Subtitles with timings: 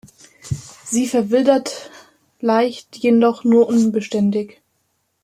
[0.85, 1.91] Sie verwildert
[2.39, 4.59] leicht, jedoch nur unbeständig.